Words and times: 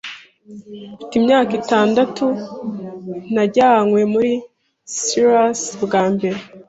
Mfite 0.93 1.13
imyaka 1.21 1.51
itandatu, 1.61 2.25
najyanywe 3.33 4.01
muri 4.13 4.31
sirusi 4.99 5.71
bwa 5.83 6.03
mbere. 6.13 6.39